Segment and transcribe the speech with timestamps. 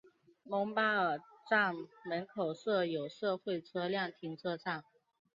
[0.43, 1.75] 蒙巴尔站
[2.07, 4.83] 门口设有社会车辆停车场。